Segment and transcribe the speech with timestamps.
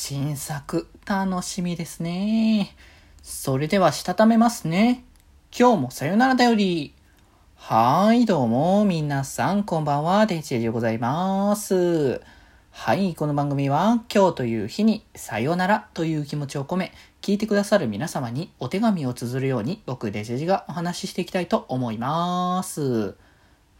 [0.00, 2.74] 新作、楽しみですね。
[3.20, 5.04] それでは、したためますね。
[5.50, 6.94] 今日もさよならだより。
[7.56, 12.22] はい、どうも、皆さん、こんばんは、デジェでございます。
[12.70, 23.16] はい、この番組は、今日という日に、さよならという気持ちを込め、聞いてくださる皆様にお手紙を綴るように、僕、デジェジがお話ししていきたいと思います。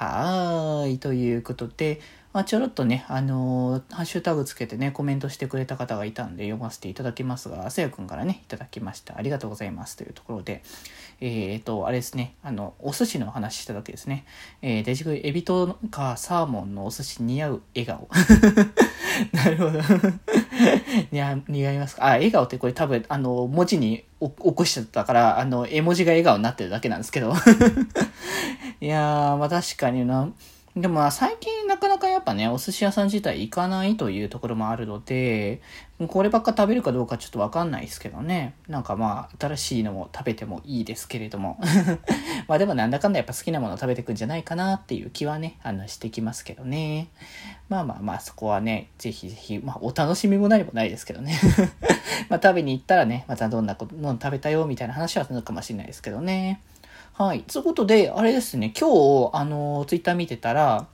[0.00, 2.00] はーい、ということで、
[2.32, 9.18] まあ、ちょろっとね、あのー、ハッシュタグつけてね、コメントしてくれた方がいたんで読ませていただきますが、せやくんからね、いただきました。
[9.18, 9.98] ありがとうございます。
[9.98, 10.62] というところで、
[11.20, 14.24] えっ、ー、と、あれですね、あの、お寿司の話しただけですね。
[14.62, 18.08] えー、デジグ、エビとかサーモンのお寿司似合う笑顔。
[19.32, 19.80] なるほど。
[21.10, 27.32] 似似合いますかあ、笑顔ってこれ多分、あの、文字に起こしちゃったから、あの、絵文字が笑顔になってるだけなんですけど。
[28.80, 30.28] いやー、まあ確かにな。
[30.76, 35.60] でも最近なかなかやっぱね、お寿司屋さん自体行かないというところもあるので、
[36.06, 38.54] こればっか食べるかどうかちょっとわかんないですけどね。
[38.68, 41.58] なんかまあ、新しいのも食べてもいいですけれども。
[42.46, 47.08] まあでもなんだかんだやっぱ好きなもの食べてくんじゃないかなっていう気はね、あの、してきますけどね。
[47.68, 51.36] まあまあまあ、そこはね、ぜひぜひ、まあお楽しみも何もないですけどね。
[52.30, 56.60] まあ食べに行ったらね、またどんなこと、の食べたよみたいな話はするかもしれないですけどね。
[57.20, 57.42] はい。
[57.42, 60.86] ということで、あれですね、今日、あの、ツイッター見てたら、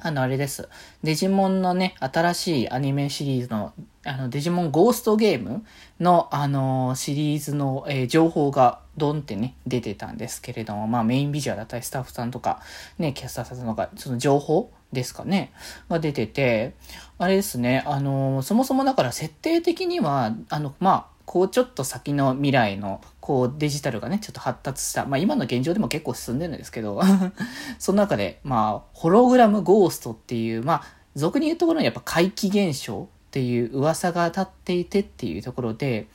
[0.00, 0.68] あの、あれです。
[1.02, 3.72] デジモンのね、新しいアニメシリーズの、
[4.04, 5.64] あの、デジモンゴーストゲーム
[5.98, 12.62] の、あの、シリーズの、えー、情報が、ドンってね、出てたんですけれども、まあ、メインビジュアルだったり、スタッフさんとか、
[13.00, 15.52] ね、キャスターさんとか、その情報ですかね、
[15.88, 16.74] が出てて、
[17.18, 26.98] あれですね、あの、そもそもだから設定的には、あの、まあ、こうちょっと先の未来のこうデジタルがね、ちょっと発達した、まあ今の現状でも結構進んでるんですけど、
[27.78, 30.82] その中で、まあ、ホログラムゴーストっていう、まあ、
[31.14, 36.06] 俗に言うところにやっぱ怪奇現象っていう噂が立っていてっていうところで、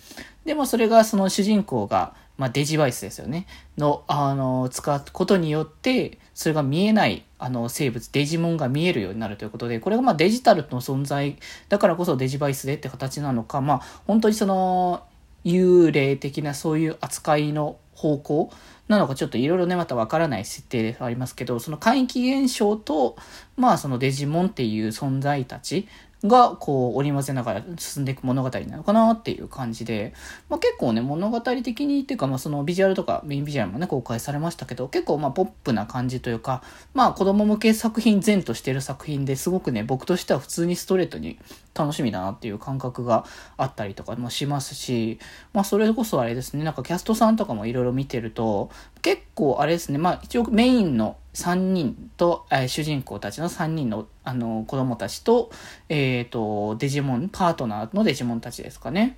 [0.44, 3.46] でもそれがその主人公が、まあ、デジバイスですよね。
[3.78, 11.38] の、あの、使うことによって、それが見えない、あの、生物、デジモンが見えるようになるということで、これがまあデジタルの存在
[11.70, 15.04] だからこそデジバイスでって形なのか、まあ、本当にその、
[15.44, 18.52] 幽霊的なそういう扱いの方向
[18.88, 23.16] なのかちょっといろいろね、またわからない設定ではありますけど、その怪奇現象と、
[23.56, 25.88] まあそのデジモンっていう存在たち
[26.26, 30.14] が、こう、織り交ぜながら進んでいく物語なのかなっていう感じで、
[30.50, 36.64] まあ、結構ね、物語的にっていうか、まあ、そのビジュアルとか、メインビジュアルもね、公開されましたけど、結構まあ、ポップな感じというか、
[36.94, 41.38] まあ、子供向け作品前としてる作品ですごくね、僕としては普通にストレートに
[41.76, 43.26] 楽しみだなっていう感覚が
[43.58, 45.20] あったりとかもしますし、
[45.52, 48.70] まあ、それこそあれですね、なんかキャストさんとかもいろいろ見てると、
[49.02, 55.52] 結構あれですね、まあ、一応メインの3人と、えー、主人公たちの3人の、あの、子供たちと、
[55.90, 59.18] えっ、ー、と、デジモン、パートナーのデジモンたちですかね。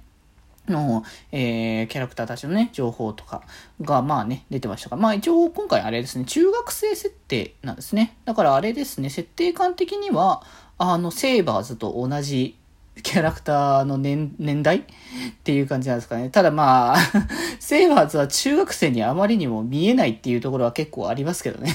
[0.68, 3.44] の、えー、キャラクターたちのね、情報とか
[3.81, 8.18] が、まあね、出てましたが、まあ一応今回あれですね、中学生設定なんですね。
[8.26, 10.44] だからあれですね、設定感的には、
[10.78, 12.58] あの、セーバーズと同じ
[13.04, 14.78] キャラクターの年、年代？
[14.78, 14.84] っ
[15.44, 16.30] ていう感じなんですかね。
[16.30, 16.98] ただまあ、
[17.60, 21.74] セイバーズは中学生にあまりにも見えないっていうところは結構ありますけどね。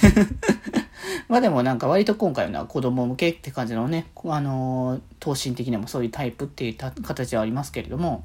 [1.29, 8.25] まあでもなんか割と今回は子供向けって感じのね、あのー、等身的にもそういうタイプっていう形はありますけれども、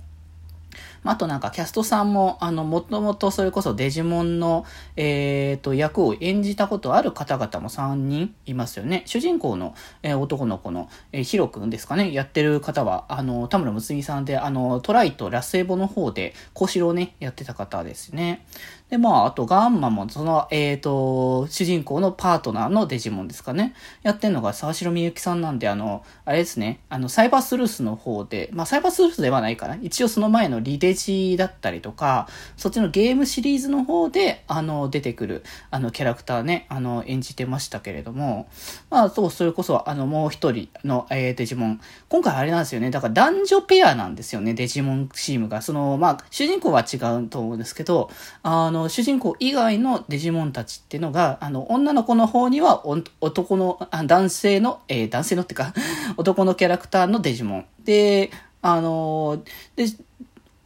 [1.11, 9.03] あとなんかキャストさんも、あの、もともとそれこそデジモンの、えっ、ー、と、役を演じたことある方々も3人いますよね。
[9.05, 18.45] 主人公の、えー、男の子の、えー、ヒロ君ですかね、やってる方は、あの、田村睦美さんで、あの、トライとラスエボの方で、小四郎ね、やってた方ですね。
[18.89, 23.73] で、まあ、あとガンマも、その、えっ、ー、と、主人公のパートナーのデジモンですかね。
[24.03, 29.77] やってんのが沢城みゆきさんなんで、あの、あれですね、あの、サイバースルースの方で、まあ、サイバースルースではないかな。
[29.81, 38.47] 一応その前のリデジだったりとか、そっちのゲームシリーズの方で、あの、出てくる、あの、キャラクターね、あの、演じてましたけれども、
[38.89, 41.81] まあ、そう、それこそ、あの、もう一人の、えー、デジモン。
[42.09, 42.89] 今回あれなんですよね。
[42.89, 45.61] だから男女ペアなんですよね、デジモンチームが。
[45.61, 48.09] その、まあ、主人公は違うと思うんですけど、
[48.43, 52.85] あの、主人公以外のデジモンたちっていうのが、あの、女の子の方には
[53.21, 55.73] 男の、男性の、えー、男性のってか
[56.17, 57.65] 男のキャラクターのデジモン。
[57.83, 58.31] で、
[58.61, 59.43] あの
[59.75, 59.85] で、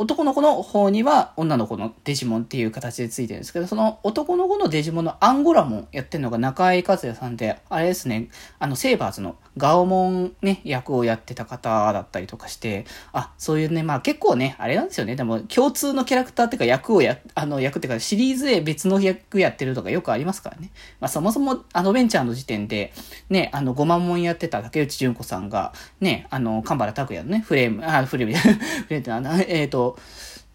[0.02, 8.30] 男の子の方には女の子のデジモンっていう形でついてるんですけど、その男の子のデジモンのアンゴラモンやってるのが中井和也さんで、あれですね、
[8.60, 15.16] あの、セーバーズのガオモンね、役をやってた方だったりとかして、あ、そういうね、まあ結構ね、あれなんですよね。
[15.16, 20.72] でも共通のキャラクターっていうか役をや、 あの役っていうかシリーズで別の役やってるとかよくありますからね。
[21.00, 22.94] まあそもそもアドベンチャーの時点で、
[23.30, 29.98] ね、あの、ごまもんやってた竹内純子さんが、ね、あの、神原拓也のね、フレーム、あ、フレーム、 フレームってな、えっ、ー、と、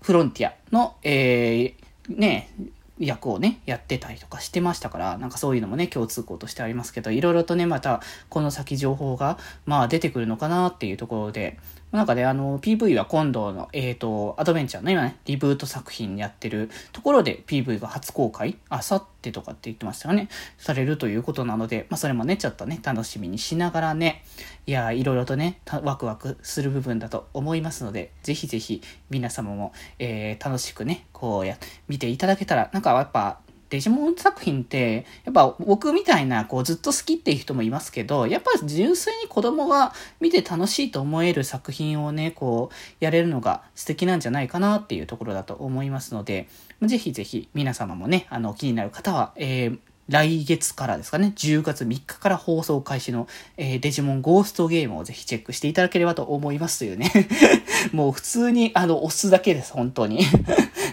[0.01, 2.51] フロンティアの、えー、ね、
[2.99, 11.59] 役をね、やってたりとかしてましたから、なんかそういうのもね、共通項としてありますけど、いろいろとね、また、この先情報が、まあ出てくるのかなっていうところで、
[11.95, 24.25] なんかね、あの、PV は今度の、えっ、ー、と、アドベンチャーの今ね、リブート作品やってるところで PV が初公開、あさってとかって言ってましたよね、されるということなので、まあそれもね、ちょっとね、楽しみにしながらね、
[24.67, 33.39] いや、いろいろとね、ワクワクする部分だと思いますので、ぜひぜひ皆様も、えー、楽しくね、こうや、見ていただけたら、なんかやっぱ、
[33.75, 46.47] デジモン作品って、やっぱ僕みたいな、こうずっと好きっていう人もいますけど、やっぱ純粋に子供が見て楽しいと思える作品をね、こう、やれるのが素敵なんじゃないかなっていうところだと思いますので、
[46.83, 49.79] ぜひぜひ皆様もね、あの、気になる方は、えー、
[50.09, 57.11] 来月からですかね、10月3日から放送開始の、えー、デジモンゴーストゲームをぜひチェックしていただければと思いますというね。
[57.93, 60.21] もう普通に、あの、押すだけです、本当に。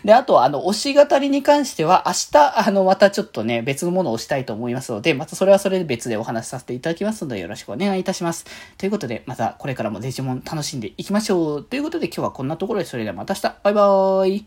[0.04, 8.46] で、あと、あの、推し語りに関しては、明日、あの、またちょっとね、別のものをしたいと思いますので、またそれはそれで別でお話しさせていただきますので、よろしくお願いいたします。
[8.78, 11.64] ということで、またこれからもデジモン楽しんでいきましょう。
[11.64, 14.40] ということで、今日はこんなところで、それではまた明日、バイバーイ。